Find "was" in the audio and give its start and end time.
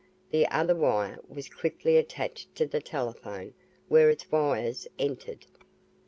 1.27-1.47